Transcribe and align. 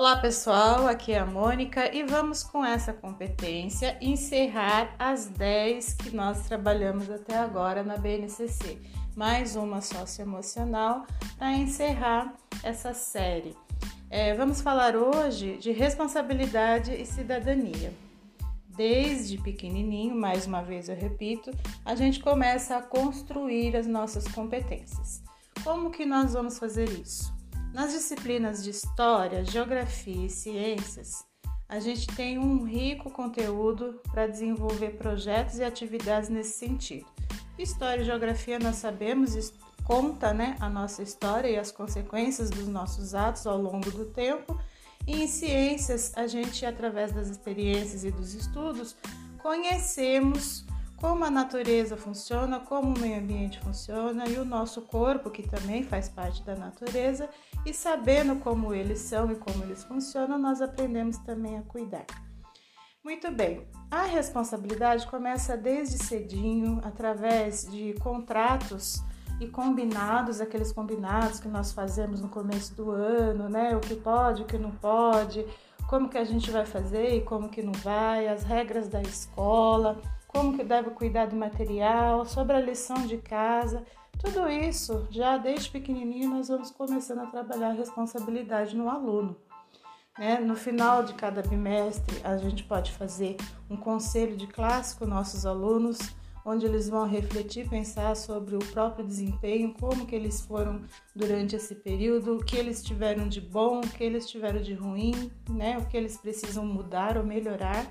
Olá 0.00 0.16
pessoal, 0.16 0.86
aqui 0.86 1.12
é 1.12 1.18
a 1.18 1.26
Mônica 1.26 1.94
e 1.94 2.02
vamos 2.04 2.42
com 2.42 2.64
essa 2.64 2.90
competência 2.90 3.98
encerrar 4.00 4.94
as 4.98 5.26
10 5.26 5.92
que 5.92 6.16
nós 6.16 6.46
trabalhamos 6.46 7.10
até 7.10 7.36
agora 7.36 7.82
na 7.82 7.98
BNCC. 7.98 8.80
Mais 9.14 9.56
uma 9.56 9.82
socioemocional 9.82 11.04
para 11.36 11.52
encerrar 11.52 12.32
essa 12.62 12.94
série. 12.94 13.54
É, 14.08 14.34
vamos 14.34 14.62
falar 14.62 14.96
hoje 14.96 15.58
de 15.58 15.70
responsabilidade 15.70 16.94
e 16.94 17.04
cidadania. 17.04 17.92
Desde 18.68 19.36
pequenininho, 19.36 20.14
mais 20.14 20.46
uma 20.46 20.62
vez 20.62 20.88
eu 20.88 20.96
repito, 20.96 21.50
a 21.84 21.94
gente 21.94 22.20
começa 22.20 22.74
a 22.74 22.82
construir 22.82 23.76
as 23.76 23.86
nossas 23.86 24.26
competências. 24.28 25.22
Como 25.62 25.90
que 25.90 26.06
nós 26.06 26.32
vamos 26.32 26.58
fazer 26.58 26.88
isso? 26.88 27.38
Nas 27.72 27.92
disciplinas 27.92 28.64
de 28.64 28.70
História, 28.70 29.44
Geografia 29.44 30.26
e 30.26 30.28
Ciências, 30.28 31.24
a 31.68 31.78
gente 31.78 32.06
tem 32.08 32.36
um 32.36 32.64
rico 32.64 33.10
conteúdo 33.10 34.00
para 34.10 34.26
desenvolver 34.26 34.96
projetos 34.98 35.58
e 35.58 35.64
atividades 35.64 36.28
nesse 36.28 36.58
sentido. 36.58 37.06
História 37.56 38.02
e 38.02 38.04
Geografia, 38.04 38.58
nós 38.58 38.76
sabemos, 38.76 39.52
conta 39.84 40.34
né, 40.34 40.56
a 40.58 40.68
nossa 40.68 41.00
história 41.02 41.48
e 41.48 41.56
as 41.56 41.70
consequências 41.70 42.50
dos 42.50 42.66
nossos 42.66 43.14
atos 43.14 43.46
ao 43.46 43.56
longo 43.56 43.88
do 43.92 44.06
tempo. 44.06 44.60
E 45.06 45.22
em 45.22 45.28
Ciências, 45.28 46.12
a 46.16 46.26
gente, 46.26 46.66
através 46.66 47.12
das 47.12 47.28
experiências 47.28 48.02
e 48.02 48.10
dos 48.10 48.34
estudos, 48.34 48.96
conhecemos 49.40 50.64
como 51.00 51.24
a 51.24 51.30
natureza 51.30 51.96
funciona, 51.96 52.60
como 52.60 52.94
o 52.94 53.00
meio 53.00 53.18
ambiente 53.18 53.58
funciona 53.60 54.28
e 54.28 54.36
o 54.36 54.44
nosso 54.44 54.82
corpo, 54.82 55.30
que 55.30 55.48
também 55.48 55.82
faz 55.82 56.10
parte 56.10 56.42
da 56.42 56.54
natureza, 56.54 57.28
e 57.64 57.72
sabendo 57.72 58.36
como 58.36 58.74
eles 58.74 58.98
são 58.98 59.32
e 59.32 59.34
como 59.34 59.64
eles 59.64 59.82
funcionam, 59.82 60.38
nós 60.38 60.60
aprendemos 60.60 61.16
também 61.18 61.56
a 61.56 61.62
cuidar. 61.62 62.04
Muito 63.02 63.30
bem, 63.30 63.66
a 63.90 64.02
responsabilidade 64.02 65.06
começa 65.06 65.56
desde 65.56 66.04
cedinho, 66.04 66.82
através 66.84 67.64
de 67.64 67.94
contratos 67.94 69.02
e 69.40 69.46
combinados, 69.46 70.38
aqueles 70.38 70.70
combinados 70.70 71.40
que 71.40 71.48
nós 71.48 71.72
fazemos 71.72 72.20
no 72.20 72.28
começo 72.28 72.74
do 72.74 72.90
ano, 72.90 73.48
né? 73.48 73.74
O 73.74 73.80
que 73.80 73.96
pode, 73.96 74.42
o 74.42 74.44
que 74.44 74.58
não 74.58 74.70
pode, 74.70 75.46
como 75.88 76.10
que 76.10 76.18
a 76.18 76.24
gente 76.24 76.50
vai 76.50 76.66
fazer 76.66 77.14
e 77.14 77.22
como 77.22 77.48
que 77.48 77.62
não 77.62 77.72
vai, 77.72 78.28
as 78.28 78.42
regras 78.42 78.86
da 78.86 79.00
escola 79.00 79.98
como 80.32 80.56
que 80.56 80.62
deve 80.62 80.90
cuidar 80.90 81.26
do 81.26 81.34
material, 81.34 82.24
sobre 82.24 82.54
a 82.56 82.60
lição 82.60 83.04
de 83.04 83.18
casa, 83.18 83.84
tudo 84.16 84.48
isso 84.48 85.08
já 85.10 85.36
desde 85.36 85.70
pequenininho 85.70 86.30
nós 86.30 86.48
vamos 86.48 86.70
começando 86.70 87.20
a 87.20 87.26
trabalhar 87.26 87.70
a 87.70 87.74
responsabilidade 87.74 88.76
no 88.76 88.88
aluno. 88.88 89.36
Né? 90.16 90.38
No 90.38 90.54
final 90.54 91.02
de 91.02 91.14
cada 91.14 91.42
bimestre 91.42 92.20
a 92.22 92.36
gente 92.36 92.62
pode 92.62 92.92
fazer 92.92 93.36
um 93.68 93.76
conselho 93.76 94.36
de 94.36 94.46
classe 94.46 94.96
com 94.96 95.04
nossos 95.04 95.44
alunos, 95.44 95.98
onde 96.44 96.64
eles 96.64 96.88
vão 96.88 97.08
refletir, 97.08 97.68
pensar 97.68 98.14
sobre 98.14 98.54
o 98.54 98.60
próprio 98.60 99.04
desempenho, 99.04 99.74
como 99.80 100.06
que 100.06 100.14
eles 100.14 100.40
foram 100.42 100.82
durante 101.14 101.56
esse 101.56 101.74
período, 101.74 102.36
o 102.36 102.44
que 102.44 102.56
eles 102.56 102.84
tiveram 102.84 103.28
de 103.28 103.40
bom, 103.40 103.80
o 103.80 103.88
que 103.88 104.04
eles 104.04 104.28
tiveram 104.30 104.62
de 104.62 104.74
ruim, 104.74 105.32
né? 105.48 105.76
o 105.76 105.86
que 105.86 105.96
eles 105.96 106.16
precisam 106.16 106.64
mudar 106.64 107.16
ou 107.16 107.24
melhorar. 107.24 107.84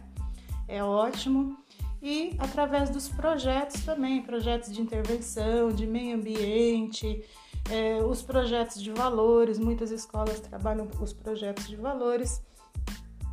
É 0.68 0.82
ótimo 0.82 1.58
e 2.02 2.36
através 2.40 2.90
dos 2.90 3.10
projetos 3.10 3.82
também, 3.84 4.22
projetos 4.22 4.72
de 4.72 4.82
intervenção, 4.82 5.72
de 5.72 5.86
meio 5.86 6.16
ambiente, 6.16 7.24
é, 7.70 8.02
os 8.04 8.22
projetos 8.22 8.82
de 8.82 8.92
valores, 8.92 9.60
muitas 9.60 9.92
escolas 9.92 10.40
trabalham 10.40 10.88
os 11.00 11.14
projetos 11.14 11.68
de 11.68 11.76
valores 11.76 12.42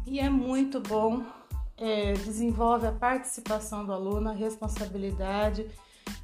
e 0.06 0.21
é 0.21 0.28
muito 0.28 0.81
bom, 0.81 1.22
é, 1.76 2.12
desenvolve 2.12 2.87
a 2.87 2.93
participação 2.93 3.84
do 3.84 3.93
aluno, 3.93 4.31
a 4.31 4.32
responsabilidade, 4.32 5.66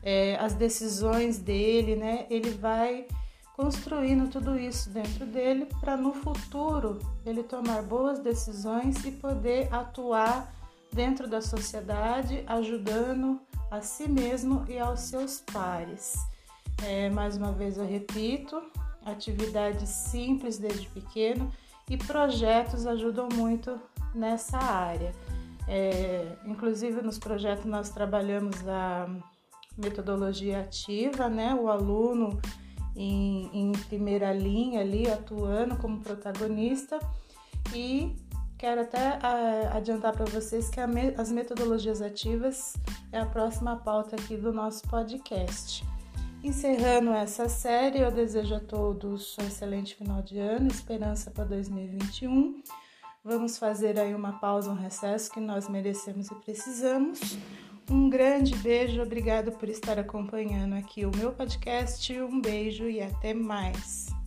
é, 0.02 0.36
as 0.36 0.54
decisões 0.54 1.38
dele, 1.38 1.96
né? 1.96 2.26
Ele 2.28 2.50
vai 2.50 3.06
construindo 3.56 4.30
tudo 4.30 4.58
isso 4.58 4.90
dentro 4.90 5.26
dele 5.26 5.66
para 5.80 5.96
no 5.96 6.14
futuro 6.14 6.98
ele 7.24 7.42
tomar 7.42 7.82
boas 7.82 8.18
decisões 8.18 9.04
e 9.04 9.12
poder 9.12 9.72
atuar 9.72 10.52
dentro 10.92 11.28
da 11.28 11.40
sociedade, 11.40 12.44
ajudando 12.46 13.40
a 13.70 13.80
si 13.80 14.08
mesmo 14.08 14.64
e 14.68 14.78
aos 14.78 15.00
seus 15.00 15.40
pares. 15.40 16.14
É, 16.84 17.08
mais 17.10 17.36
uma 17.36 17.52
vez 17.52 17.78
eu 17.78 17.86
repito, 17.86 18.62
atividades 19.04 19.88
simples 19.88 20.58
desde 20.58 20.88
pequeno 20.88 21.50
e 21.88 21.96
projetos 21.96 22.86
ajudam 22.86 23.28
muito 23.32 23.80
nessa 24.14 24.58
área. 24.58 25.12
É, 25.66 26.36
inclusive 26.44 27.00
nos 27.02 27.18
projetos 27.18 27.64
nós 27.64 27.90
trabalhamos 27.90 28.56
a 28.68 29.08
metodologia 29.76 30.60
ativa, 30.60 31.28
né? 31.28 31.54
O 31.54 31.68
aluno 31.68 32.40
em, 32.94 33.50
em 33.52 33.72
primeira 33.72 34.32
linha 34.32 34.80
ali 34.80 35.10
atuando 35.10 35.76
como 35.76 36.00
protagonista 36.00 36.98
e 37.74 38.16
Quero 38.62 38.82
até 38.82 39.18
uh, 39.18 39.76
adiantar 39.76 40.12
para 40.12 40.24
vocês 40.26 40.70
que 40.70 40.78
as 41.18 41.32
metodologias 41.32 42.00
ativas 42.00 42.76
é 43.10 43.18
a 43.18 43.26
próxima 43.26 43.74
pauta 43.74 44.14
aqui 44.14 44.36
do 44.36 44.52
nosso 44.52 44.86
podcast. 44.86 45.84
Encerrando 46.44 47.10
essa 47.10 47.48
série, 47.48 47.98
eu 47.98 48.12
desejo 48.12 48.54
a 48.54 48.60
todos 48.60 49.36
um 49.36 49.44
excelente 49.48 49.96
final 49.96 50.22
de 50.22 50.38
ano, 50.38 50.68
esperança 50.68 51.28
para 51.28 51.42
2021. 51.42 52.62
Vamos 53.24 53.58
fazer 53.58 53.98
aí 53.98 54.14
uma 54.14 54.34
pausa, 54.38 54.70
um 54.70 54.76
recesso 54.76 55.32
que 55.32 55.40
nós 55.40 55.68
merecemos 55.68 56.30
e 56.30 56.34
precisamos. 56.36 57.36
Um 57.90 58.08
grande 58.08 58.54
beijo, 58.54 59.02
obrigado 59.02 59.50
por 59.50 59.68
estar 59.68 59.98
acompanhando 59.98 60.76
aqui 60.76 61.04
o 61.04 61.10
meu 61.16 61.32
podcast. 61.32 62.16
Um 62.22 62.40
beijo 62.40 62.88
e 62.88 63.02
até 63.02 63.34
mais. 63.34 64.21